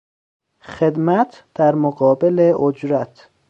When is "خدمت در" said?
0.61-1.75